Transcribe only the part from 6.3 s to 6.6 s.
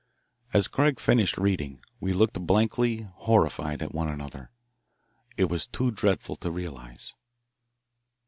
to